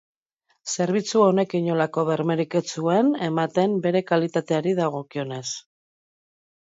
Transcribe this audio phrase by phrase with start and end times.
[0.75, 5.47] Zerbitzu honek inolako bermerik ez zuen ematen bere kalitateari dagokionez.